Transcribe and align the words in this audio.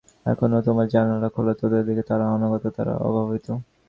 এখনও 0.25 0.59
তোমার 0.61 0.87
জানলা 0.87 1.29
খোলা 1.35 1.53
যাদের 1.61 1.83
দিকে, 1.87 2.03
তারা 2.09 2.25
অনাগত 2.35 2.63
তারা 2.77 2.93
অভাবিত। 3.07 3.47